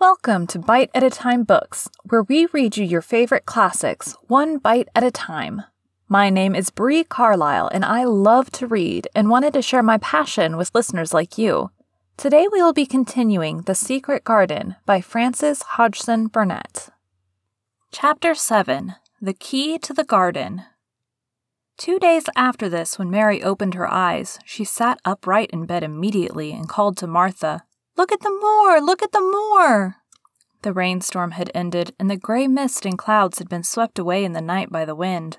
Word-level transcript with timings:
Welcome 0.00 0.46
to 0.46 0.58
Bite 0.58 0.88
at 0.94 1.02
a 1.02 1.10
Time 1.10 1.42
Books, 1.44 1.86
where 2.04 2.22
we 2.22 2.46
read 2.54 2.78
you 2.78 2.84
your 2.86 3.02
favorite 3.02 3.44
classics, 3.44 4.16
one 4.28 4.56
bite 4.56 4.88
at 4.94 5.04
a 5.04 5.10
time. 5.10 5.64
My 6.08 6.30
name 6.30 6.54
is 6.54 6.70
Bree 6.70 7.04
Carlisle, 7.04 7.68
and 7.70 7.84
I 7.84 8.04
love 8.04 8.50
to 8.52 8.66
read 8.66 9.08
and 9.14 9.28
wanted 9.28 9.52
to 9.52 9.60
share 9.60 9.82
my 9.82 9.98
passion 9.98 10.56
with 10.56 10.74
listeners 10.74 11.12
like 11.12 11.36
you. 11.36 11.70
Today 12.16 12.48
we 12.50 12.62
will 12.62 12.72
be 12.72 12.86
continuing 12.86 13.60
The 13.60 13.74
Secret 13.74 14.24
Garden 14.24 14.76
by 14.86 15.02
Frances 15.02 15.60
Hodgson 15.60 16.28
Burnett. 16.28 16.88
Chapter 17.92 18.34
7 18.34 18.94
The 19.20 19.34
Key 19.34 19.78
to 19.80 19.92
the 19.92 20.04
Garden. 20.04 20.62
Two 21.76 21.98
days 21.98 22.24
after 22.34 22.70
this, 22.70 22.98
when 22.98 23.10
Mary 23.10 23.42
opened 23.42 23.74
her 23.74 23.92
eyes, 23.92 24.38
she 24.46 24.64
sat 24.64 24.98
upright 25.04 25.50
in 25.50 25.66
bed 25.66 25.82
immediately 25.82 26.52
and 26.52 26.70
called 26.70 26.96
to 26.96 27.06
Martha, 27.06 27.64
Look 28.00 28.12
at 28.12 28.20
the 28.20 28.30
moor! 28.30 28.80
Look 28.80 29.02
at 29.02 29.12
the 29.12 29.20
moor! 29.20 29.96
The 30.62 30.72
rainstorm 30.72 31.32
had 31.32 31.50
ended, 31.54 31.94
and 31.98 32.10
the 32.10 32.16
gray 32.16 32.48
mist 32.48 32.86
and 32.86 32.96
clouds 32.96 33.38
had 33.38 33.50
been 33.50 33.62
swept 33.62 33.98
away 33.98 34.24
in 34.24 34.32
the 34.32 34.40
night 34.40 34.72
by 34.72 34.86
the 34.86 34.94
wind. 34.94 35.36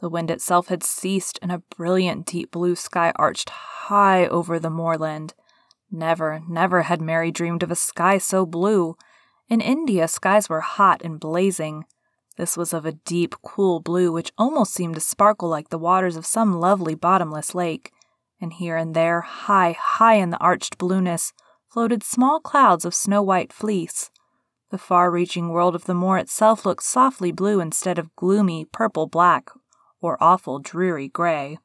The 0.00 0.10
wind 0.10 0.30
itself 0.30 0.68
had 0.68 0.82
ceased, 0.82 1.38
and 1.40 1.50
a 1.50 1.62
brilliant 1.74 2.26
deep 2.26 2.50
blue 2.50 2.76
sky 2.76 3.10
arched 3.16 3.48
high 3.48 4.26
over 4.26 4.58
the 4.58 4.68
moorland. 4.68 5.32
Never, 5.90 6.42
never 6.46 6.82
had 6.82 7.00
Mary 7.00 7.30
dreamed 7.30 7.62
of 7.62 7.70
a 7.70 7.74
sky 7.74 8.18
so 8.18 8.44
blue. 8.44 8.98
In 9.48 9.62
India, 9.62 10.06
skies 10.06 10.46
were 10.46 10.60
hot 10.60 11.00
and 11.02 11.18
blazing. 11.18 11.86
This 12.36 12.54
was 12.54 12.74
of 12.74 12.84
a 12.84 12.92
deep, 12.92 13.34
cool 13.42 13.80
blue 13.80 14.12
which 14.12 14.30
almost 14.36 14.74
seemed 14.74 14.96
to 14.96 15.00
sparkle 15.00 15.48
like 15.48 15.70
the 15.70 15.78
waters 15.78 16.16
of 16.16 16.26
some 16.26 16.60
lovely 16.60 16.94
bottomless 16.94 17.54
lake. 17.54 17.92
And 18.42 18.52
here 18.52 18.76
and 18.76 18.94
there, 18.94 19.22
high, 19.22 19.74
high 19.80 20.16
in 20.16 20.28
the 20.28 20.36
arched 20.36 20.76
blueness, 20.76 21.32
floated 21.74 22.04
small 22.04 22.38
clouds 22.38 22.84
of 22.84 22.94
snow 22.94 23.20
white 23.20 23.52
fleece. 23.52 24.08
The 24.70 24.78
far 24.78 25.10
reaching 25.10 25.48
world 25.48 25.74
of 25.74 25.86
the 25.86 25.92
moor 25.92 26.18
itself 26.18 26.64
looked 26.64 26.84
softly 26.84 27.32
blue 27.32 27.58
instead 27.58 27.98
of 27.98 28.14
gloomy 28.14 28.64
purple 28.64 29.08
black 29.08 29.50
or 30.00 30.16
awful 30.22 30.60
dreary 30.60 31.08
gray. 31.08 31.58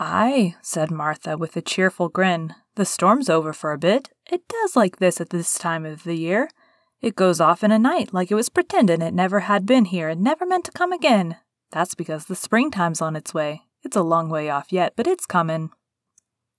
Aye, 0.00 0.54
said 0.62 0.90
Martha 0.90 1.36
with 1.36 1.54
a 1.58 1.60
cheerful 1.60 2.08
grin. 2.08 2.54
The 2.76 2.86
storm's 2.86 3.28
over 3.28 3.52
for 3.52 3.72
a 3.72 3.78
bit. 3.78 4.08
It 4.30 4.48
does 4.48 4.76
like 4.76 4.96
this 4.96 5.20
at 5.20 5.28
this 5.28 5.58
time 5.58 5.84
of 5.84 6.04
the 6.04 6.16
year. 6.16 6.48
It 7.02 7.14
goes 7.14 7.38
off 7.38 7.62
in 7.62 7.70
a 7.70 7.78
night, 7.78 8.14
like 8.14 8.30
it 8.30 8.34
was 8.34 8.48
pretendin' 8.48 9.02
it 9.02 9.12
never 9.12 9.40
had 9.40 9.66
been 9.66 9.84
here 9.84 10.08
and 10.08 10.22
never 10.22 10.46
meant 10.46 10.64
to 10.64 10.72
come 10.72 10.90
again. 10.90 11.36
That's 11.70 11.94
because 11.94 12.24
the 12.24 12.34
springtime's 12.34 13.02
on 13.02 13.14
its 13.14 13.34
way. 13.34 13.64
It's 13.82 13.96
a 13.96 14.02
long 14.02 14.30
way 14.30 14.48
off 14.48 14.72
yet, 14.72 14.94
but 14.96 15.06
it's 15.06 15.26
comin'. 15.26 15.68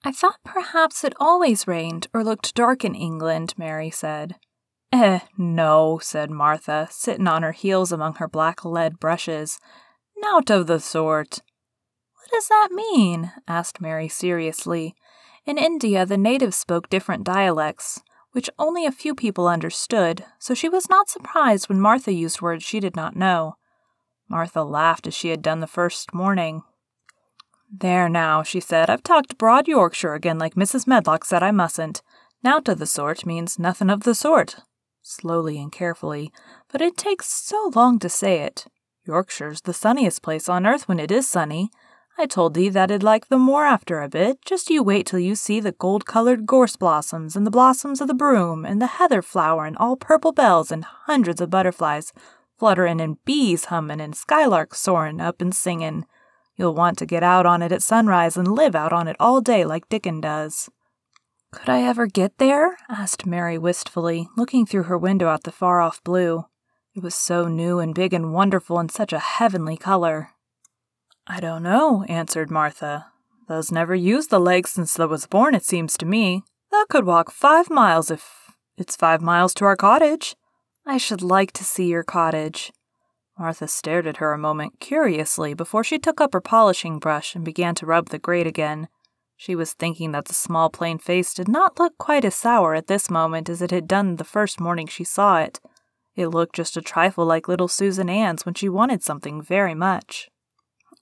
I 0.04 0.12
thought 0.12 0.40
perhaps 0.44 1.04
it 1.04 1.14
always 1.20 1.68
rained 1.68 2.08
or 2.14 2.24
looked 2.24 2.56
dark 2.56 2.84
in 2.84 2.94
England, 2.94 3.54
Mary 3.58 3.90
said. 3.90 4.36
Eh, 4.92 5.20
no, 5.38 5.98
said 6.02 6.30
Martha, 6.30 6.88
sitting 6.92 7.28
on 7.28 7.42
her 7.42 7.54
heels 7.54 7.92
among 7.92 8.16
her 8.16 8.28
black 8.28 8.66
lead 8.66 9.00
brushes. 9.00 9.60
Nowt 10.18 10.50
of 10.50 10.68
the 10.68 10.80
sort. 10.80 11.42
What 12.16 12.30
does 12.32 12.48
that 12.50 12.70
mean? 12.72 13.32
asked 13.48 13.82
Mary 13.82 14.08
seriously. 14.08 14.94
In 15.46 15.58
India, 15.58 16.06
the 16.06 16.18
natives 16.18 16.58
spoke 16.58 16.90
different 16.90 17.24
dialects, 17.24 18.02
which 18.34 18.50
only 18.60 18.86
a 18.86 18.92
few 18.92 19.16
people 19.16 19.48
understood, 19.48 20.26
so 20.38 20.54
she 20.54 20.70
was 20.70 20.90
not 20.90 21.10
surprised 21.10 21.70
when 21.70 21.80
Martha 21.80 22.12
used 22.12 22.42
words 22.42 22.64
she 22.64 22.80
did 22.80 22.96
not 22.96 23.16
know. 23.16 23.56
Martha 24.30 24.64
laughed 24.64 25.08
as 25.08 25.14
she 25.14 25.30
had 25.30 25.42
done 25.42 25.60
the 25.60 25.68
first 25.68 26.14
morning. 26.14 26.64
There 27.76 28.08
now, 28.08 28.44
she 28.44 28.60
said, 28.60 28.88
I've 28.88 29.02
talked 29.02 29.40
broad 29.40 29.68
Yorkshire 29.68 30.14
again 30.14 30.38
like 30.38 30.54
Mrs. 30.54 30.86
Medlock 30.86 31.26
said 31.26 31.42
I 31.42 31.50
mustn't. 31.50 32.04
Nowt 32.44 32.70
of 32.70 32.78
the 32.78 32.86
sort 32.86 33.26
means 33.26 33.58
nothing 33.58 33.90
of 33.90 34.04
the 34.04 34.14
sort. 34.14 34.58
Slowly 35.02 35.60
and 35.60 35.72
carefully, 35.72 36.32
but 36.72 36.82
it 36.82 36.98
takes 36.98 37.28
so 37.28 37.72
long 37.74 37.98
to 37.98 38.10
say 38.10 38.42
it. 38.42 38.68
Yorkshire's 39.06 39.62
the 39.62 39.74
sunniest 39.74 40.22
place 40.22 40.48
on 40.48 40.68
earth 40.68 40.88
when 40.88 41.00
it 41.00 41.10
is 41.10 41.28
sunny. 41.28 41.72
I 42.16 42.28
told 42.28 42.54
thee 42.54 42.70
that 42.70 42.92
it'd 42.92 43.02
like 43.02 43.30
the 43.30 43.40
moor 43.40 43.66
after 43.66 44.04
a 44.04 44.08
bit. 44.08 44.46
Just 44.46 44.70
you 44.70 44.84
wait 44.84 45.08
till 45.08 45.20
you 45.20 45.34
see 45.34 45.60
the 45.60 45.72
gold 45.72 46.06
colored 46.06 46.46
gorse 46.46 46.76
blossoms, 46.76 47.36
and 47.36 47.44
the 47.44 47.52
blossoms 47.52 48.02
of 48.02 48.08
the 48.08 48.14
broom, 48.14 48.66
and 48.66 48.80
the 48.80 48.86
heather 48.86 49.24
flower, 49.24 49.66
and 49.66 49.76
all 49.78 49.96
purple 49.96 50.32
bells, 50.32 50.72
and 50.72 50.86
hundreds 50.86 51.42
of 51.42 51.50
butterflies 51.50 52.14
flutterin', 52.60 53.02
and 53.02 53.26
bees 53.26 53.66
hummin', 53.66 54.00
and 54.00 54.14
skylarks 54.14 54.78
soarin' 54.78 55.20
up 55.20 55.42
and 55.42 55.56
singin'. 55.56 56.06
You'll 56.56 56.76
want 56.76 56.98
to 57.00 57.06
get 57.06 57.24
out 57.24 57.46
on 57.46 57.62
it 57.62 57.72
at 57.72 57.82
sunrise 57.82 58.38
and 58.38 58.48
live 58.48 58.76
out 58.76 58.94
on 58.94 59.08
it 59.08 59.16
all 59.20 59.42
day 59.42 59.66
like 59.66 59.90
Dickon 59.90 60.22
does. 60.22 60.70
Could 61.52 61.70
I 61.70 61.82
ever 61.84 62.08
get 62.08 62.38
there? 62.38 62.78
asked 62.90 63.26
Mary 63.26 63.58
wistfully, 63.58 64.28
looking 64.36 64.66
through 64.66 64.84
her 64.84 64.98
window 64.98 65.32
at 65.32 65.44
the 65.44 65.52
far 65.52 65.82
off 65.82 66.04
blue. 66.04 66.46
It 66.96 67.04
was 67.04 67.16
so 67.16 67.48
new 67.48 67.80
and 67.80 67.94
big 67.94 68.14
and 68.14 68.34
wonderful 68.34 68.80
and 68.80 68.92
such 68.92 69.14
a 69.14 69.20
heavenly 69.20 69.78
color. 69.78 70.30
I 71.26 71.40
don't 71.40 71.64
know, 71.64 72.04
answered 72.04 72.52
Martha. 72.52 73.08
Thou's 73.48 73.72
never 73.72 73.96
used 73.96 74.30
the 74.30 74.40
legs 74.40 74.72
since 74.72 74.94
thou 74.94 75.08
was 75.08 75.26
born, 75.26 75.56
it 75.56 75.64
seems 75.64 75.98
to 75.98 76.06
me. 76.06 76.44
Thou 76.72 76.86
could 76.90 77.06
walk 77.06 77.32
five 77.32 77.70
miles 77.70 78.10
if 78.10 78.52
it's 78.78 78.96
five 78.96 79.22
miles 79.22 79.54
to 79.56 79.66
our 79.66 79.76
cottage. 79.76 80.36
I 80.86 80.98
should 80.98 81.22
like 81.22 81.52
to 81.54 81.64
see 81.64 81.88
your 81.88 82.04
cottage. 82.04 82.72
Martha 83.38 83.68
stared 83.68 84.06
at 84.06 84.18
her 84.18 84.32
a 84.32 84.38
moment 84.38 84.80
curiously 84.80 85.54
before 85.54 85.84
she 85.84 85.98
took 85.98 86.22
up 86.22 86.34
her 86.34 86.42
polishing 86.42 87.00
brush 87.00 87.36
and 87.36 87.44
began 87.44 87.76
to 87.76 87.86
rub 87.86 88.10
the 88.10 88.20
grate 88.20 88.48
again. 88.48 88.88
She 89.36 89.56
was 89.56 89.74
thinking 89.74 90.12
that 90.12 90.26
the 90.26 90.34
small 90.34 90.70
plain 90.70 91.00
face 91.00 91.34
did 91.34 91.48
not 91.48 91.80
look 91.80 91.98
quite 91.98 92.24
as 92.24 92.36
sour 92.36 92.76
at 92.76 92.88
this 92.88 93.10
moment 93.10 93.50
as 93.50 93.62
it 93.62 93.72
had 93.72 93.88
done 93.88 94.16
the 94.16 94.24
first 94.24 94.60
morning 94.60 94.88
she 94.88 95.04
saw 95.04 95.40
it. 95.40 95.60
It 96.16 96.28
looked 96.28 96.56
just 96.56 96.78
a 96.78 96.82
trifle 96.82 97.26
like 97.26 97.48
little 97.48 97.68
Susan 97.68 98.08
Ann's 98.10 98.46
when 98.46 98.54
she 98.54 98.70
wanted 98.70 99.04
something 99.04 99.42
very 99.42 99.74
much. 99.74 100.30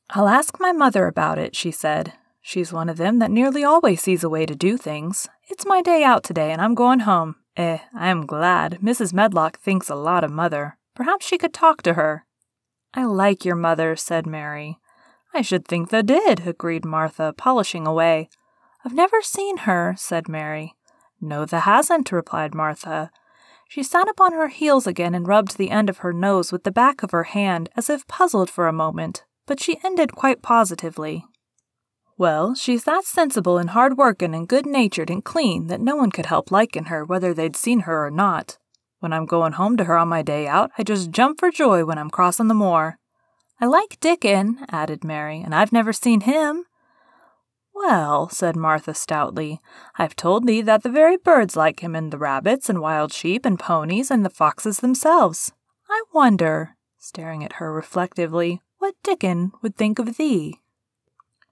I'll 0.10 0.30
ask 0.30 0.60
my 0.60 0.72
mother 0.72 1.08
about 1.08 1.38
it, 1.38 1.56
she 1.56 1.72
said. 1.72 2.14
She's 2.42 2.74
one 2.74 2.90
of 2.90 2.98
them 2.98 3.20
that 3.20 3.30
nearly 3.30 3.64
always 3.64 4.02
sees 4.02 4.24
a 4.24 4.30
way 4.30 4.46
to 4.46 4.56
do 4.56 4.78
things. 4.78 5.28
It's 5.48 5.66
my 5.66 5.82
day 5.82 6.04
out 6.04 6.24
today, 6.24 6.52
and 6.52 6.62
I'm 6.62 6.76
going 6.76 7.02
home. 7.02 7.36
Eh, 7.56 7.80
I 7.94 8.08
am 8.08 8.26
glad. 8.26 8.80
Mrs. 8.82 9.14
Medlock 9.14 9.60
thinks 9.60 9.90
a 9.90 9.96
lot 9.96 10.24
of 10.24 10.32
mother. 10.32 10.78
Perhaps 10.96 11.26
she 11.26 11.38
could 11.38 11.54
talk 11.54 11.82
to 11.84 11.94
her. 11.94 12.26
I 12.94 13.06
like 13.06 13.46
your 13.46 13.56
mother, 13.56 13.96
said 13.96 14.26
Mary. 14.26 14.80
I 15.34 15.42
should 15.42 15.66
think 15.66 15.90
thou 15.90 16.02
did, 16.02 16.46
agreed 16.46 16.84
Martha, 16.84 17.34
polishing 17.38 17.88
away. 17.88 18.30
I've 18.84 18.94
never 18.94 19.22
seen 19.22 19.58
her, 19.58 19.96
said 19.98 20.28
Mary. 20.28 20.76
No, 21.22 21.46
thou 21.46 21.60
hasn't, 21.60 22.12
replied 22.12 22.54
Martha. 22.54 23.12
She 23.70 23.84
sat 23.84 24.10
up 24.10 24.20
on 24.20 24.34
her 24.34 24.50
heels 24.50 24.86
again 24.86 25.16
and 25.16 25.26
rubbed 25.26 25.58
the 25.58 25.70
end 25.70 25.90
of 25.90 26.00
her 26.00 26.12
nose 26.12 26.52
with 26.52 26.66
the 26.66 26.72
back 26.72 27.04
of 27.04 27.12
her 27.12 27.24
hand, 27.24 27.70
as 27.78 27.90
if 27.90 28.08
puzzled 28.08 28.50
for 28.50 28.68
a 28.68 28.74
moment, 28.74 29.24
but 29.46 29.62
she 29.62 29.80
ended 29.84 30.12
quite 30.12 30.42
positively. 30.42 31.24
Well, 32.18 32.54
she's 32.54 32.84
that 32.84 33.06
sensible 33.06 33.58
and 33.58 33.70
hard 33.70 33.98
workin' 33.98 34.34
and 34.34 34.48
good 34.48 34.66
natured 34.66 35.10
and 35.10 35.24
clean 35.24 35.68
that 35.68 35.80
no 35.80 35.96
one 35.96 36.12
could 36.12 36.26
help 36.26 36.52
likin' 36.52 36.86
her 36.86 37.06
whether 37.06 37.34
they'd 37.34 37.56
seen 37.56 37.82
her 37.82 38.06
or 38.06 38.12
not. 38.12 38.58
When 39.02 39.14
I'm 39.14 39.26
going 39.26 39.54
home 39.54 39.78
to 39.78 39.86
her 39.86 39.98
on 39.98 40.10
my 40.10 40.22
day 40.22 40.48
out, 40.48 40.70
I 40.78 40.84
just 40.84 41.10
jump 41.10 41.40
for 41.40 41.50
joy 41.50 41.86
when 41.86 41.98
I'm 41.98 42.12
crossin' 42.12 42.48
the 42.48 42.54
moor. 42.54 43.00
I 43.60 43.66
like 43.66 44.00
Dickon, 44.00 44.64
added 44.70 45.04
Mary, 45.04 45.42
and 45.42 45.56
I've 45.56 45.72
never 45.72 45.92
seen 45.92 46.22
him. 46.22 46.66
Well, 47.74 48.30
said 48.30 48.56
Martha 48.56 48.94
stoutly, 48.94 49.60
I've 49.98 50.16
told 50.16 50.46
thee 50.46 50.62
that 50.62 50.84
the 50.84 50.90
very 50.90 51.18
birds 51.18 51.56
like 51.56 51.80
him, 51.80 51.96
and 51.96 52.14
the 52.14 52.20
rabbits, 52.20 52.70
and 52.70 52.80
wild 52.80 53.12
sheep, 53.12 53.44
and 53.44 53.58
ponies, 53.58 54.12
and 54.12 54.24
the 54.24 54.30
foxes 54.30 54.82
themselves. 54.82 55.52
I 55.90 56.04
wonder, 56.14 56.76
staring 57.00 57.44
at 57.44 57.54
her 57.54 57.74
reflectively, 57.74 58.62
what 58.78 58.94
Dickon 59.02 59.52
would 59.64 59.78
think 59.78 59.98
of 59.98 60.18
thee. 60.18 60.60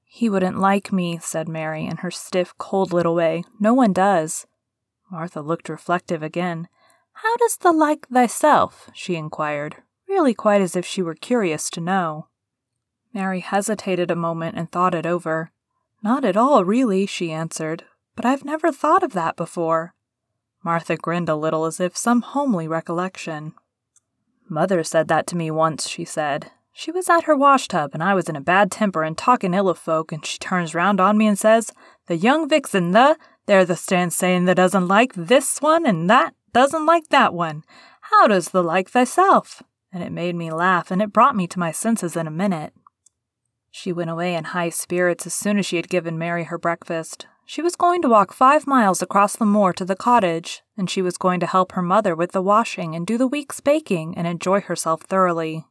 He 0.06 0.30
wouldn't 0.30 0.60
like 0.60 0.94
me, 0.94 1.18
said 1.20 1.50
Mary 1.50 1.88
in 1.88 1.98
her 1.98 2.12
stiff, 2.12 2.54
cold 2.60 2.94
little 2.94 3.16
way. 3.16 3.44
No 3.60 3.74
one 3.74 3.92
does. 3.92 4.46
Martha 5.10 5.42
looked 5.42 5.68
reflective 5.68 6.22
again. 6.22 6.68
How 7.22 7.36
does 7.36 7.58
the 7.58 7.74
like 7.74 8.08
thyself? 8.08 8.90
she 8.94 9.16
inquired, 9.16 9.76
really 10.08 10.34
quite 10.34 10.62
as 10.62 10.78
if 10.78 10.86
she 10.86 11.02
were 11.02 11.16
curious 11.16 11.70
to 11.72 11.82
know. 11.82 12.28
Mary 13.14 13.42
hesitated 13.42 14.10
a 14.10 14.16
moment 14.16 14.58
and 14.58 14.72
thought 14.72 14.96
it 14.96 15.06
over. 15.06 15.52
Not 16.02 16.24
at 16.24 16.38
all, 16.38 16.64
really, 16.64 17.06
she 17.06 17.30
answered, 17.30 17.84
but 18.16 18.26
I've 18.26 18.46
never 18.46 18.72
thought 18.72 19.04
of 19.04 19.12
that 19.14 19.36
before. 19.36 19.94
Martha 20.64 20.96
grinned 20.96 21.28
a 21.28 21.36
little 21.36 21.66
as 21.66 21.82
if 21.82 21.98
some 21.98 22.22
homely 22.22 22.70
recollection. 22.70 23.54
Mother 24.48 24.82
said 24.82 25.10
that 25.10 25.28
to 25.28 25.36
me 25.36 25.52
once, 25.52 25.90
she 25.90 26.06
said. 26.06 26.52
She 26.72 26.90
was 26.90 27.10
at 27.10 27.26
her 27.26 27.36
washtub, 27.36 27.92
and 27.94 28.02
I 28.02 28.14
was 28.14 28.30
in 28.30 28.38
a 28.38 28.42
bad 28.42 28.72
temper 28.72 29.04
and 29.04 29.18
talking 29.18 29.54
ill 29.54 29.68
of 29.68 29.78
folk, 29.78 30.14
and 30.14 30.26
she 30.26 30.38
turns 30.38 30.74
round 30.74 31.02
on 31.02 31.18
me 31.18 31.28
and 31.28 31.38
says, 31.38 31.74
The 32.08 32.16
young 32.16 32.48
vixen, 32.48 32.92
the, 32.92 33.18
there 33.46 33.66
the 33.66 33.76
stands 33.76 34.16
saying 34.16 34.46
that 34.46 34.56
doesn't 34.56 34.88
like 34.88 35.14
this 35.16 35.62
one 35.62 35.86
and 35.86 36.10
that 36.10 36.34
doesn't 36.54 36.86
like 36.86 37.10
that 37.10 37.34
one. 37.34 37.64
How 38.02 38.28
does 38.28 38.50
the 38.50 38.64
like 38.64 38.90
thyself? 38.90 39.62
And 39.92 40.04
it 40.04 40.12
made 40.12 40.36
me 40.36 40.52
laugh, 40.52 40.92
and 40.92 41.02
it 41.02 41.14
brought 41.14 41.36
me 41.36 41.48
to 41.48 41.60
my 41.60 41.72
senses 41.72 42.16
in 42.16 42.28
a 42.28 42.32
minute. 42.32 42.74
She 43.72 43.92
went 43.92 44.10
away 44.10 44.36
in 44.36 44.46
high 44.46 44.70
spirits 44.70 45.26
as 45.26 45.34
soon 45.34 45.60
as 45.60 45.66
she 45.66 45.76
had 45.76 45.90
given 45.90 46.18
Mary 46.18 46.46
her 46.46 46.58
breakfast. 46.58 47.28
She 47.46 47.62
was 47.62 47.76
going 47.76 48.02
to 48.04 48.10
walk 48.10 48.32
five 48.32 48.68
miles 48.68 49.02
across 49.02 49.36
the 49.36 49.46
moor 49.46 49.74
to 49.74 49.86
the 49.86 49.96
cottage, 49.96 50.62
and 50.78 50.90
she 50.90 51.02
was 51.02 51.18
going 51.18 51.40
to 51.40 51.48
help 51.48 51.72
her 51.72 51.82
mother 51.82 52.16
with 52.16 52.32
the 52.32 52.42
washing 52.42 52.96
and 52.96 53.08
do 53.08 53.18
the 53.18 53.28
week's 53.28 53.60
baking 53.60 54.18
and 54.18 54.28
enjoy 54.28 54.62
herself 54.62 55.02
thoroughly. 55.02 55.66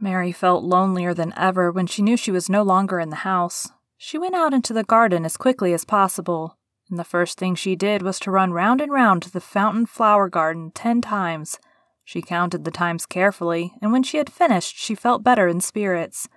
Mary 0.00 0.32
felt 0.32 0.64
lonelier 0.64 1.14
than 1.14 1.32
ever 1.36 1.72
when 1.72 1.86
she 1.86 2.02
knew 2.02 2.16
she 2.16 2.30
was 2.30 2.50
no 2.50 2.62
longer 2.62 3.00
in 3.00 3.08
the 3.08 3.24
house. 3.24 3.70
She 3.96 4.18
went 4.18 4.34
out 4.34 4.52
into 4.52 4.74
the 4.74 4.84
garden 4.84 5.24
as 5.24 5.38
quickly 5.38 5.72
as 5.72 5.86
possible, 5.86 6.58
and 6.90 6.98
the 6.98 7.04
first 7.04 7.38
thing 7.38 7.54
she 7.54 7.76
did 7.76 8.02
was 8.02 8.20
to 8.20 8.30
run 8.30 8.52
round 8.52 8.80
and 8.80 8.92
round 8.92 9.24
the 9.24 9.40
fountain 9.40 9.86
flower 9.86 10.28
garden 10.28 10.70
ten 10.74 11.00
times. 11.00 11.58
She 12.04 12.20
counted 12.20 12.64
the 12.64 12.70
times 12.70 13.06
carefully, 13.06 13.72
and 13.80 13.90
when 13.92 14.02
she 14.02 14.18
had 14.18 14.30
finished, 14.30 14.76
she 14.76 14.94
felt 14.94 15.24
better 15.24 15.48
in 15.48 15.60
spirits. 15.60 16.28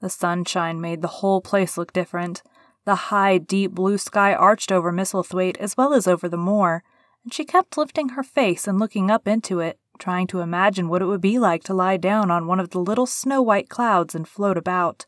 The 0.00 0.10
sunshine 0.10 0.80
made 0.80 1.00
the 1.00 1.08
whole 1.08 1.40
place 1.40 1.78
look 1.78 1.92
different. 1.92 2.42
The 2.84 2.94
high, 2.96 3.38
deep 3.38 3.72
blue 3.72 3.96
sky 3.96 4.34
arched 4.34 4.70
over 4.70 4.92
Misselthwaite 4.92 5.56
as 5.58 5.76
well 5.76 5.94
as 5.94 6.06
over 6.06 6.28
the 6.28 6.36
moor, 6.36 6.82
and 7.24 7.32
she 7.32 7.44
kept 7.44 7.78
lifting 7.78 8.10
her 8.10 8.22
face 8.22 8.66
and 8.66 8.78
looking 8.78 9.10
up 9.10 9.26
into 9.26 9.60
it, 9.60 9.78
trying 9.98 10.26
to 10.26 10.40
imagine 10.40 10.88
what 10.88 11.00
it 11.00 11.06
would 11.06 11.20
be 11.20 11.38
like 11.38 11.62
to 11.64 11.74
lie 11.74 11.96
down 11.96 12.30
on 12.30 12.46
one 12.46 12.60
of 12.60 12.70
the 12.70 12.80
little 12.80 13.06
snow 13.06 13.40
white 13.40 13.68
clouds 13.68 14.14
and 14.14 14.28
float 14.28 14.58
about. 14.58 15.06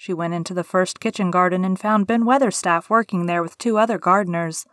She 0.00 0.14
went 0.14 0.32
into 0.32 0.54
the 0.54 0.64
first 0.64 0.98
kitchen 0.98 1.30
garden 1.30 1.62
and 1.62 1.78
found 1.78 2.06
Ben 2.06 2.24
Weatherstaff 2.24 2.88
working 2.88 3.26
there 3.26 3.42
with 3.42 3.58
two 3.58 3.76
other 3.76 3.98
gardeners. 3.98 4.64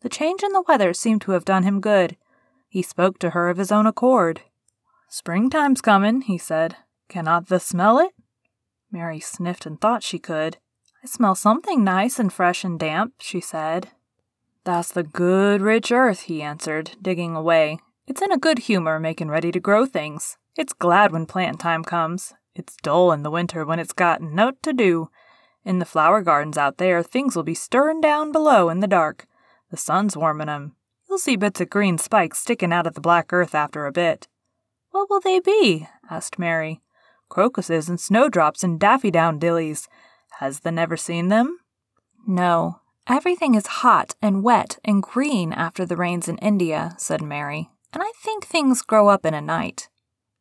The 0.00 0.08
change 0.08 0.42
in 0.42 0.50
the 0.50 0.64
weather 0.66 0.92
seemed 0.92 1.20
to 1.20 1.30
have 1.30 1.44
done 1.44 1.62
him 1.62 1.80
good. 1.80 2.16
He 2.68 2.82
spoke 2.82 3.20
to 3.20 3.30
her 3.30 3.48
of 3.48 3.58
his 3.58 3.70
own 3.70 3.86
accord. 3.86 4.40
Springtime's 5.08 5.80
comin', 5.80 6.22
he 6.22 6.36
said. 6.36 6.78
Cannot 7.08 7.46
thee 7.46 7.60
smell 7.60 8.00
it? 8.00 8.10
Mary 8.90 9.20
sniffed 9.20 9.66
and 9.66 9.80
thought 9.80 10.02
she 10.02 10.18
could. 10.18 10.56
I 11.00 11.06
smell 11.06 11.36
something 11.36 11.84
nice 11.84 12.18
and 12.18 12.32
fresh 12.32 12.64
and 12.64 12.76
damp, 12.76 13.14
she 13.20 13.40
said. 13.40 13.90
That's 14.64 14.90
the 14.90 15.04
good, 15.04 15.60
rich 15.60 15.92
earth, 15.92 16.22
he 16.22 16.42
answered, 16.42 16.96
digging 17.00 17.36
away. 17.36 17.78
It's 18.08 18.20
in 18.20 18.32
a 18.32 18.36
good 18.36 18.58
humor, 18.58 18.98
making 18.98 19.28
ready 19.28 19.52
to 19.52 19.60
grow 19.60 19.86
things. 19.86 20.38
It's 20.56 20.72
glad 20.72 21.12
when 21.12 21.26
plant 21.26 21.60
time 21.60 21.84
comes. 21.84 22.34
It's 22.54 22.76
dull 22.82 23.12
in 23.12 23.22
the 23.22 23.30
winter 23.30 23.64
when 23.64 23.78
it's 23.78 23.92
got 23.92 24.20
nowt 24.20 24.62
to 24.62 24.72
do. 24.72 25.10
In 25.64 25.78
the 25.78 25.84
flower 25.84 26.22
gardens 26.22 26.58
out 26.58 26.78
there, 26.78 27.02
things 27.02 27.36
will 27.36 27.42
be 27.42 27.54
stirrin' 27.54 28.00
down 28.00 28.32
below 28.32 28.68
in 28.68 28.80
the 28.80 28.86
dark. 28.86 29.26
The 29.70 29.76
sun's 29.76 30.16
warmin' 30.16 30.48
'em. 30.48 30.76
You'll 31.08 31.18
see 31.18 31.36
bits 31.36 31.60
of 31.60 31.70
green 31.70 31.98
spikes 31.98 32.38
stickin' 32.38 32.72
out 32.72 32.86
of 32.86 32.94
the 32.94 33.00
black 33.00 33.32
earth 33.32 33.54
after 33.54 33.86
a 33.86 33.92
bit. 33.92 34.28
What 34.90 35.08
will 35.08 35.20
they 35.20 35.40
be? 35.40 35.88
asked 36.10 36.38
Mary 36.38 36.82
crocuses 37.32 37.88
and 37.88 37.98
snowdrops 37.98 38.62
and 38.62 38.78
daffydowndillies. 38.78 39.88
Has 40.38 40.60
thee 40.60 40.70
never 40.70 40.98
seen 40.98 41.28
them? 41.28 41.58
No. 42.26 42.80
Everything 43.06 43.54
is 43.54 43.66
hot 43.66 44.14
and 44.20 44.44
wet 44.44 44.78
and 44.84 45.02
green 45.02 45.52
after 45.52 45.86
the 45.86 45.96
rains 45.96 46.28
in 46.28 46.36
India, 46.38 46.94
said 46.98 47.22
Mary, 47.22 47.70
and 47.92 48.02
I 48.02 48.12
think 48.22 48.44
things 48.44 48.82
grow 48.82 49.08
up 49.08 49.24
in 49.24 49.32
a 49.32 49.40
night. 49.40 49.88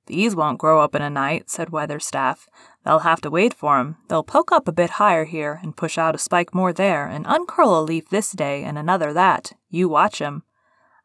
These 0.07 0.35
won't 0.35 0.59
grow 0.59 0.81
up 0.81 0.95
in 0.95 1.01
a 1.01 1.09
night, 1.09 1.49
said 1.49 1.69
Weatherstaff. 1.69 2.47
They'll 2.83 2.99
have 2.99 3.21
to 3.21 3.29
wait 3.29 3.53
for 3.53 3.77
'em. 3.77 3.97
They'll 4.07 4.23
poke 4.23 4.51
up 4.51 4.67
a 4.67 4.73
bit 4.73 4.91
higher 4.91 5.25
here 5.25 5.59
and 5.61 5.77
push 5.77 5.97
out 5.97 6.15
a 6.15 6.17
spike 6.17 6.53
more 6.55 6.73
there 6.73 7.05
and 7.07 7.25
uncurl 7.27 7.79
a 7.79 7.81
leaf 7.81 8.09
this 8.09 8.31
day 8.31 8.63
and 8.63 8.77
another 8.77 9.13
that. 9.13 9.53
You 9.69 9.87
watch 9.87 10.21
'em. 10.21 10.43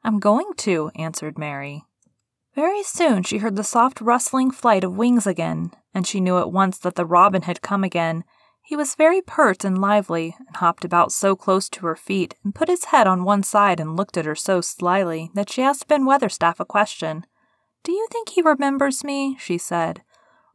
I'm 0.02 0.18
going 0.18 0.54
to, 0.58 0.90
answered 0.94 1.38
Mary. 1.38 1.84
Very 2.54 2.82
soon 2.82 3.22
she 3.22 3.38
heard 3.38 3.56
the 3.56 3.62
soft 3.62 4.00
rustling 4.00 4.50
flight 4.50 4.82
of 4.82 4.96
wings 4.96 5.26
again, 5.26 5.72
and 5.92 6.06
she 6.06 6.20
knew 6.20 6.38
at 6.38 6.50
once 6.50 6.78
that 6.78 6.94
the 6.94 7.04
robin 7.04 7.42
had 7.42 7.60
come 7.60 7.84
again. 7.84 8.24
He 8.62 8.74
was 8.74 8.94
very 8.94 9.20
pert 9.20 9.62
and 9.62 9.78
lively, 9.78 10.34
and 10.46 10.56
hopped 10.56 10.84
about 10.84 11.12
so 11.12 11.36
close 11.36 11.68
to 11.68 11.86
her 11.86 11.96
feet, 11.96 12.34
and 12.42 12.54
put 12.54 12.68
his 12.68 12.86
head 12.86 13.06
on 13.06 13.24
one 13.24 13.42
side 13.42 13.78
and 13.78 13.94
looked 13.94 14.16
at 14.16 14.24
her 14.24 14.34
so 14.34 14.60
slyly 14.60 15.30
that 15.34 15.50
she 15.50 15.62
asked 15.62 15.86
Ben 15.86 16.04
Weatherstaff 16.06 16.58
a 16.58 16.64
question. 16.64 17.26
Do 17.86 17.92
you 17.92 18.08
think 18.10 18.30
he 18.30 18.42
remembers 18.42 19.04
me? 19.04 19.36
she 19.38 19.58
said. 19.58 20.02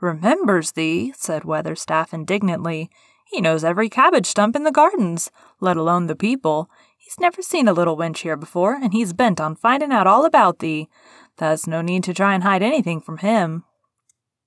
Remembers 0.02 0.74
thee? 0.74 1.14
said 1.16 1.44
Weatherstaff 1.44 2.14
indignantly. 2.14 2.90
He 3.26 3.40
knows 3.40 3.64
every 3.64 3.88
cabbage 3.88 4.26
stump 4.26 4.54
in 4.54 4.66
the 4.66 4.72
gardens, 4.72 5.32
let 5.62 5.78
alone 5.78 6.08
the 6.08 6.16
people. 6.18 6.70
He's 6.98 7.18
never 7.22 7.42
seen 7.42 7.70
a 7.70 7.74
little 7.74 7.96
wench 7.96 8.18
here 8.24 8.36
before, 8.36 8.74
and 8.74 8.92
he's 8.92 9.14
bent 9.14 9.40
on 9.40 9.56
finding 9.56 9.94
out 9.94 10.08
all 10.08 10.26
about 10.26 10.60
thee. 10.60 10.90
There's 11.38 11.68
no 11.68 11.82
need 11.82 12.04
to 12.04 12.14
try 12.14 12.34
and 12.34 12.44
hide 12.44 12.62
anything 12.62 13.00
from 13.00 13.20
him. 13.20 13.64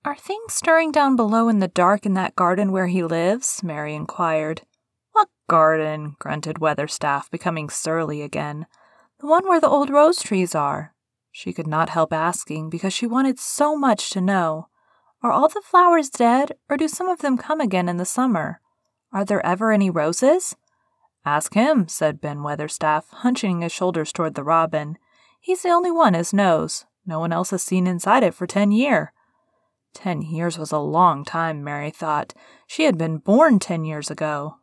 Are 0.04 0.14
things 0.14 0.52
stirring 0.52 0.92
down 0.92 1.16
below 1.16 1.48
in 1.48 1.60
the 1.60 1.68
dark 1.68 2.04
in 2.04 2.12
that 2.12 2.36
garden 2.36 2.70
where 2.70 2.88
he 2.88 3.02
lives? 3.02 3.62
Mary 3.62 3.94
inquired. 3.94 4.60
What 5.12 5.28
garden? 5.48 6.16
grunted 6.18 6.58
Weatherstaff, 6.58 7.30
becoming 7.30 7.70
surly 7.70 8.20
again. 8.20 8.66
The 9.20 9.26
one 9.26 9.48
where 9.48 9.60
the 9.60 9.70
old 9.70 9.88
rose 9.88 10.22
trees 10.22 10.54
are. 10.54 10.93
She 11.36 11.52
could 11.52 11.66
not 11.66 11.88
help 11.88 12.12
asking 12.12 12.70
because 12.70 12.92
she 12.92 13.08
wanted 13.08 13.40
so 13.40 13.74
much 13.74 14.10
to 14.10 14.20
know. 14.20 14.68
Are 15.20 15.32
all 15.32 15.48
the 15.48 15.60
flowers 15.64 16.08
dead, 16.08 16.52
or 16.70 16.76
do 16.76 16.86
some 16.86 17.08
of 17.08 17.22
them 17.22 17.36
come 17.36 17.60
again 17.60 17.88
in 17.88 17.96
the 17.96 18.04
summer? 18.04 18.60
Are 19.12 19.24
there 19.24 19.44
ever 19.44 19.72
any 19.72 19.90
roses? 19.90 20.54
Ask 21.24 21.54
him, 21.54 21.88
said 21.88 22.20
Ben 22.20 22.44
Weatherstaff, 22.44 23.06
hunching 23.10 23.62
his 23.62 23.72
shoulders 23.72 24.12
toward 24.12 24.36
the 24.36 24.44
robin. 24.44 24.96
He's 25.40 25.62
the 25.62 25.70
only 25.70 25.90
one 25.90 26.14
as 26.14 26.32
knows. 26.32 26.84
No 27.04 27.18
one 27.18 27.32
else 27.32 27.50
has 27.50 27.64
seen 27.64 27.88
inside 27.88 28.22
it 28.22 28.32
for 28.32 28.46
ten 28.46 28.70
year. 28.70 29.12
Ten 29.92 30.22
years 30.22 30.56
was 30.56 30.70
a 30.70 30.78
long 30.78 31.24
time, 31.24 31.64
Mary 31.64 31.90
thought. 31.90 32.32
She 32.68 32.84
had 32.84 32.96
been 32.96 33.18
born 33.18 33.58
ten 33.58 33.84
years 33.84 34.08
ago. 34.08 34.58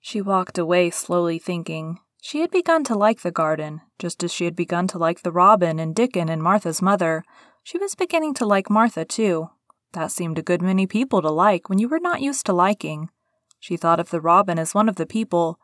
She 0.00 0.20
walked 0.20 0.58
away 0.58 0.90
slowly 0.90 1.38
thinking. 1.38 2.00
She 2.24 2.40
had 2.40 2.52
begun 2.52 2.84
to 2.84 2.94
like 2.94 3.22
the 3.22 3.32
garden, 3.32 3.80
just 3.98 4.22
as 4.22 4.32
she 4.32 4.44
had 4.44 4.54
begun 4.54 4.86
to 4.88 4.98
like 4.98 5.22
the 5.22 5.32
robin 5.32 5.80
and 5.80 5.92
Dickon 5.92 6.28
and 6.28 6.40
Martha's 6.40 6.80
mother. 6.80 7.24
She 7.64 7.78
was 7.78 7.96
beginning 7.96 8.32
to 8.34 8.46
like 8.46 8.70
Martha, 8.70 9.04
too. 9.04 9.50
That 9.92 10.12
seemed 10.12 10.38
a 10.38 10.42
good 10.42 10.62
many 10.62 10.86
people 10.86 11.20
to 11.20 11.30
like 11.30 11.68
when 11.68 11.80
you 11.80 11.88
were 11.88 11.98
not 11.98 12.22
used 12.22 12.46
to 12.46 12.52
liking. 12.52 13.10
She 13.58 13.76
thought 13.76 13.98
of 13.98 14.10
the 14.10 14.20
robin 14.20 14.56
as 14.56 14.72
one 14.72 14.88
of 14.88 14.94
the 14.94 15.04
people, 15.04 15.58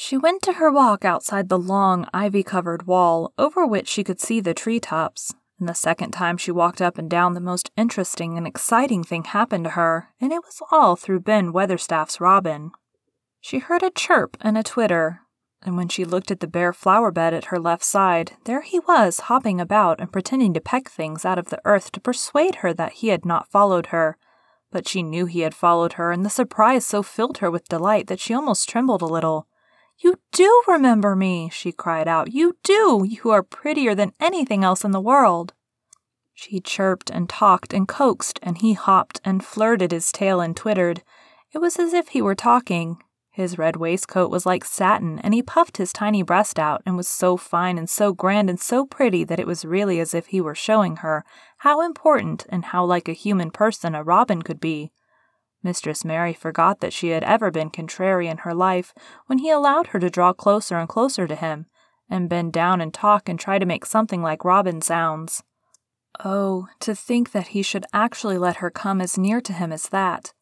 she 0.00 0.16
went 0.16 0.42
to 0.42 0.52
her 0.52 0.70
walk 0.70 1.04
outside 1.06 1.48
the 1.48 1.58
long, 1.58 2.06
ivy 2.14 2.44
covered 2.44 2.86
wall, 2.86 3.32
over 3.36 3.66
which 3.66 3.88
she 3.88 4.04
could 4.04 4.20
see 4.20 4.40
the 4.40 4.54
tree 4.54 4.78
tops. 4.78 5.34
And 5.58 5.68
the 5.68 5.74
second 5.74 6.12
time 6.12 6.36
she 6.36 6.52
walked 6.52 6.82
up 6.82 6.98
and 6.98 7.10
down, 7.10 7.32
the 7.32 7.40
most 7.40 7.72
interesting 7.76 8.36
and 8.36 8.46
exciting 8.46 9.02
thing 9.02 9.24
happened 9.24 9.64
to 9.64 9.70
her, 9.70 10.10
and 10.20 10.32
it 10.32 10.44
was 10.44 10.62
all 10.70 10.94
through 10.94 11.20
Ben 11.20 11.52
Weatherstaff's 11.52 12.20
robin. 12.20 12.70
She 13.40 13.58
heard 13.58 13.82
a 13.82 13.90
chirp 13.90 14.36
and 14.40 14.56
a 14.56 14.62
twitter, 14.62 15.22
and 15.62 15.76
when 15.76 15.88
she 15.88 16.04
looked 16.04 16.30
at 16.30 16.40
the 16.40 16.46
bare 16.46 16.72
flower 16.72 17.10
bed 17.10 17.34
at 17.34 17.46
her 17.46 17.58
left 17.58 17.84
side, 17.84 18.32
there 18.44 18.62
he 18.62 18.78
was 18.80 19.20
hopping 19.20 19.60
about 19.60 20.00
and 20.00 20.12
pretending 20.12 20.54
to 20.54 20.60
peck 20.60 20.88
things 20.88 21.24
out 21.24 21.38
of 21.38 21.50
the 21.50 21.60
earth 21.64 21.90
to 21.92 22.00
persuade 22.00 22.56
her 22.56 22.72
that 22.72 22.94
he 22.94 23.08
had 23.08 23.24
not 23.24 23.50
followed 23.50 23.86
her. 23.86 24.16
But 24.70 24.86
she 24.86 25.02
knew 25.02 25.26
he 25.26 25.40
had 25.40 25.54
followed 25.54 25.94
her, 25.94 26.12
and 26.12 26.24
the 26.24 26.30
surprise 26.30 26.84
so 26.84 27.02
filled 27.02 27.38
her 27.38 27.50
with 27.50 27.68
delight 27.68 28.06
that 28.06 28.20
she 28.20 28.34
almost 28.34 28.68
trembled 28.68 29.02
a 29.02 29.06
little. 29.06 29.48
You 29.98 30.20
do 30.30 30.62
remember 30.68 31.16
me, 31.16 31.50
she 31.52 31.72
cried 31.72 32.06
out. 32.06 32.32
You 32.32 32.56
do. 32.62 33.04
You 33.08 33.30
are 33.30 33.42
prettier 33.42 33.94
than 33.94 34.12
anything 34.20 34.62
else 34.62 34.84
in 34.84 34.92
the 34.92 35.00
world. 35.00 35.54
She 36.34 36.60
chirped 36.60 37.10
and 37.10 37.28
talked 37.28 37.72
and 37.72 37.88
coaxed, 37.88 38.38
and 38.42 38.58
he 38.58 38.74
hopped 38.74 39.20
and 39.24 39.44
flirted 39.44 39.90
his 39.90 40.12
tail 40.12 40.40
and 40.40 40.56
twittered. 40.56 41.02
It 41.52 41.58
was 41.58 41.80
as 41.80 41.92
if 41.92 42.08
he 42.08 42.22
were 42.22 42.36
talking. 42.36 43.02
His 43.38 43.56
red 43.56 43.76
waistcoat 43.76 44.32
was 44.32 44.46
like 44.46 44.64
satin, 44.64 45.20
and 45.20 45.32
he 45.32 45.42
puffed 45.44 45.76
his 45.76 45.92
tiny 45.92 46.24
breast 46.24 46.58
out 46.58 46.82
and 46.84 46.96
was 46.96 47.06
so 47.06 47.36
fine 47.36 47.78
and 47.78 47.88
so 47.88 48.12
grand 48.12 48.50
and 48.50 48.58
so 48.58 48.84
pretty 48.84 49.22
that 49.22 49.38
it 49.38 49.46
was 49.46 49.64
really 49.64 50.00
as 50.00 50.12
if 50.12 50.26
he 50.26 50.40
were 50.40 50.56
showing 50.56 50.96
her 50.96 51.24
how 51.58 51.80
important 51.80 52.46
and 52.48 52.64
how 52.64 52.84
like 52.84 53.08
a 53.08 53.12
human 53.12 53.52
person 53.52 53.94
a 53.94 54.02
robin 54.02 54.42
could 54.42 54.58
be. 54.58 54.90
Mistress 55.62 56.04
Mary 56.04 56.32
forgot 56.32 56.80
that 56.80 56.92
she 56.92 57.10
had 57.10 57.22
ever 57.22 57.52
been 57.52 57.70
contrary 57.70 58.26
in 58.26 58.38
her 58.38 58.52
life 58.52 58.92
when 59.26 59.38
he 59.38 59.50
allowed 59.50 59.86
her 59.88 60.00
to 60.00 60.10
draw 60.10 60.32
closer 60.32 60.76
and 60.76 60.88
closer 60.88 61.28
to 61.28 61.36
him, 61.36 61.66
and 62.10 62.28
bend 62.28 62.52
down 62.52 62.80
and 62.80 62.92
talk 62.92 63.28
and 63.28 63.38
try 63.38 63.56
to 63.56 63.66
make 63.66 63.86
something 63.86 64.20
like 64.20 64.44
robin 64.44 64.80
sounds. 64.80 65.44
Oh, 66.24 66.66
to 66.80 66.92
think 66.92 67.30
that 67.30 67.48
he 67.48 67.62
should 67.62 67.86
actually 67.92 68.36
let 68.36 68.56
her 68.56 68.68
come 68.68 69.00
as 69.00 69.16
near 69.16 69.40
to 69.42 69.52
him 69.52 69.70
as 69.70 69.90
that. 69.90 70.32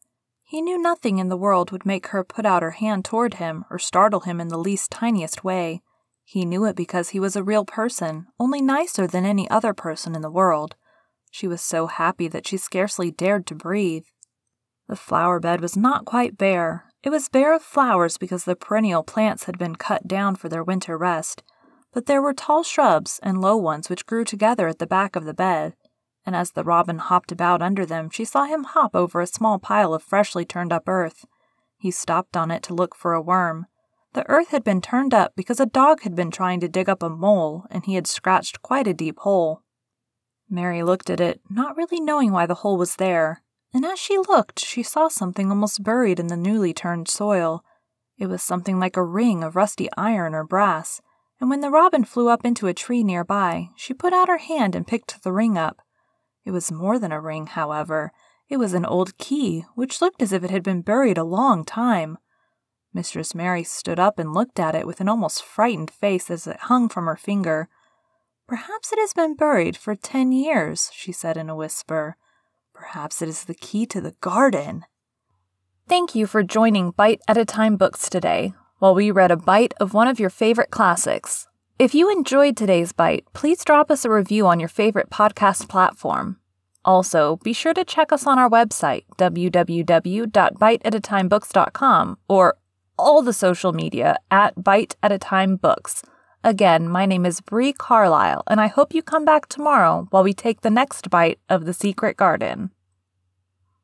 He 0.49 0.61
knew 0.61 0.77
nothing 0.77 1.17
in 1.17 1.27
the 1.27 1.35
world 1.35 1.71
would 1.71 1.85
make 1.85 2.07
her 2.07 2.23
put 2.23 2.45
out 2.45 2.63
her 2.63 2.71
hand 2.71 3.03
toward 3.03 3.33
him 3.33 3.65
or 3.69 3.77
startle 3.77 4.21
him 4.21 4.39
in 4.39 4.47
the 4.47 4.57
least 4.57 4.89
tiniest 4.89 5.43
way. 5.43 5.81
He 6.23 6.45
knew 6.45 6.63
it 6.63 6.77
because 6.77 7.09
he 7.09 7.19
was 7.19 7.35
a 7.35 7.43
real 7.43 7.65
person, 7.65 8.27
only 8.39 8.61
nicer 8.61 9.07
than 9.07 9.25
any 9.25 9.49
other 9.49 9.73
person 9.73 10.15
in 10.15 10.21
the 10.21 10.31
world. 10.31 10.75
She 11.29 11.49
was 11.49 11.59
so 11.59 11.87
happy 11.87 12.29
that 12.29 12.47
she 12.47 12.55
scarcely 12.55 13.11
dared 13.11 13.45
to 13.47 13.55
breathe. 13.55 14.05
The 14.87 14.95
flower 14.95 15.41
bed 15.41 15.59
was 15.59 15.75
not 15.75 16.05
quite 16.05 16.37
bare. 16.37 16.85
It 17.03 17.09
was 17.09 17.27
bare 17.27 17.53
of 17.53 17.61
flowers 17.61 18.17
because 18.17 18.45
the 18.45 18.55
perennial 18.55 19.03
plants 19.03 19.43
had 19.43 19.57
been 19.57 19.75
cut 19.75 20.07
down 20.07 20.37
for 20.37 20.47
their 20.47 20.63
winter 20.63 20.97
rest, 20.97 21.43
but 21.93 22.05
there 22.05 22.21
were 22.21 22.33
tall 22.33 22.63
shrubs 22.63 23.19
and 23.21 23.41
low 23.41 23.57
ones 23.57 23.89
which 23.89 24.05
grew 24.05 24.23
together 24.23 24.69
at 24.69 24.79
the 24.79 24.87
back 24.87 25.17
of 25.17 25.25
the 25.25 25.33
bed, 25.33 25.75
and 26.27 26.35
as 26.35 26.51
the 26.51 26.63
robin 26.65 26.97
hopped 26.97 27.31
about 27.31 27.61
under 27.61 27.85
them, 27.85 28.09
she 28.09 28.25
saw 28.25 28.43
him 28.43 28.65
hop 28.65 28.93
over 28.93 29.21
a 29.21 29.25
small 29.25 29.57
pile 29.57 29.93
of 29.93 30.03
freshly 30.03 30.43
turned 30.43 30.73
up 30.73 30.83
earth. 30.85 31.25
He 31.77 31.89
stopped 31.89 32.35
on 32.35 32.51
it 32.51 32.61
to 32.63 32.73
look 32.73 32.93
for 32.93 33.13
a 33.13 33.21
worm. 33.21 33.65
The 34.11 34.27
earth 34.29 34.49
had 34.49 34.63
been 34.63 34.81
turned 34.81 35.13
up 35.13 35.33
because 35.37 35.61
a 35.61 35.65
dog 35.65 36.01
had 36.01 36.15
been 36.15 36.29
trying 36.29 36.59
to 36.59 36.67
dig 36.67 36.89
up 36.89 37.01
a 37.01 37.09
mole, 37.09 37.65
and 37.71 37.85
he 37.85 37.95
had 37.95 38.07
scratched 38.07 38.61
quite 38.61 38.87
a 38.87 38.93
deep 38.93 39.19
hole. 39.19 39.63
Mary 40.49 40.83
looked 40.83 41.09
at 41.09 41.21
it, 41.21 41.39
not 41.49 41.77
really 41.77 42.01
knowing 42.01 42.33
why 42.33 42.45
the 42.45 42.55
hole 42.55 42.77
was 42.77 42.97
there, 42.97 43.41
and 43.73 43.85
as 43.85 43.97
she 43.97 44.17
looked, 44.17 44.59
she 44.59 44.83
saw 44.83 45.07
something 45.07 45.49
almost 45.49 45.83
buried 45.83 46.19
in 46.19 46.27
the 46.27 46.35
newly 46.35 46.73
turned 46.73 47.07
soil. 47.07 47.63
It 48.17 48.27
was 48.27 48.43
something 48.43 48.81
like 48.81 48.97
a 48.97 49.03
ring 49.03 49.45
of 49.45 49.55
rusty 49.55 49.87
iron 49.95 50.35
or 50.35 50.43
brass, 50.43 51.01
and 51.39 51.49
when 51.49 51.61
the 51.61 51.71
robin 51.71 52.03
flew 52.03 52.27
up 52.27 52.43
into 52.43 52.67
a 52.67 52.73
tree 52.73 53.03
nearby, 53.03 53.69
she 53.77 53.93
put 53.93 54.11
out 54.11 54.27
her 54.27 54.39
hand 54.39 54.75
and 54.75 54.85
picked 54.85 55.23
the 55.23 55.31
ring 55.31 55.57
up. 55.57 55.81
It 56.47 56.51
was 56.51 56.71
more 56.71 56.97
than 56.97 57.11
a 57.11 57.19
ring, 57.19 57.47
however. 57.47 58.13
It 58.47 58.55
was 58.55 58.73
an 58.73 58.85
old 58.85 59.17
key, 59.17 59.65
which 59.75 59.99
looked 59.99 60.21
as 60.21 60.31
if 60.31 60.45
it 60.45 60.49
had 60.49 60.63
been 60.63 60.81
buried 60.81 61.17
a 61.17 61.25
long 61.25 61.65
time. 61.65 62.19
Mistress 62.93 63.35
Mary 63.35 63.65
stood 63.65 63.99
up 63.99 64.17
and 64.17 64.33
looked 64.33 64.57
at 64.57 64.73
it 64.73 64.87
with 64.87 65.01
an 65.01 65.09
almost 65.09 65.43
frightened 65.43 65.91
face 65.91 66.31
as 66.31 66.47
it 66.47 66.55
hung 66.61 66.87
from 66.87 67.05
her 67.05 67.17
finger. 67.17 67.67
Perhaps 68.47 68.93
it 68.93 68.97
has 68.97 69.11
been 69.11 69.35
buried 69.35 69.75
for 69.75 69.93
ten 69.93 70.31
years, 70.31 70.89
she 70.93 71.11
said 71.11 71.35
in 71.35 71.49
a 71.49 71.55
whisper. 71.55 72.15
Perhaps 72.73 73.21
it 73.21 73.27
is 73.27 73.43
the 73.43 73.53
key 73.53 73.85
to 73.85 73.99
the 73.99 74.15
garden. 74.21 74.85
Thank 75.89 76.15
you 76.15 76.25
for 76.25 76.43
joining 76.43 76.91
Bite 76.91 77.19
at 77.27 77.35
a 77.35 77.43
Time 77.43 77.75
Books 77.75 78.09
today, 78.09 78.53
while 78.79 78.95
we 78.95 79.11
read 79.11 79.31
a 79.31 79.35
bite 79.35 79.73
of 79.81 79.93
one 79.93 80.07
of 80.07 80.17
your 80.17 80.29
favorite 80.29 80.71
classics. 80.71 81.49
If 81.79 81.93
you 81.93 82.09
enjoyed 82.09 82.57
today's 82.57 82.91
bite, 82.91 83.25
please 83.33 83.63
drop 83.63 83.91
us 83.91 84.03
a 84.03 84.09
review 84.09 84.47
on 84.47 84.59
your 84.59 84.67
favorite 84.67 85.11
podcast 85.11 85.69
platform. 85.69 86.37
Also, 86.83 87.35
be 87.43 87.53
sure 87.53 87.75
to 87.75 87.85
check 87.85 88.11
us 88.11 88.25
on 88.25 88.39
our 88.39 88.49
website, 88.49 89.03
www.biteatatimebooks.com, 89.19 92.17
or 92.27 92.57
all 92.97 93.21
the 93.21 93.31
social 93.31 93.73
media 93.73 94.17
at 94.31 94.63
Bite 94.63 94.95
at 95.03 95.11
a 95.11 95.19
Time 95.19 95.55
Books. 95.55 96.01
Again, 96.43 96.89
my 96.89 97.05
name 97.05 97.27
is 97.27 97.41
Bree 97.41 97.73
Carlisle, 97.73 98.41
and 98.47 98.59
I 98.59 98.65
hope 98.65 98.95
you 98.95 99.03
come 99.03 99.23
back 99.23 99.47
tomorrow 99.47 100.07
while 100.09 100.23
we 100.23 100.33
take 100.33 100.61
the 100.61 100.71
next 100.71 101.11
bite 101.11 101.39
of 101.47 101.65
The 101.65 101.73
Secret 101.73 102.17
Garden. 102.17 102.71